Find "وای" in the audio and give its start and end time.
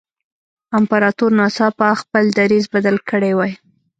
3.35-3.53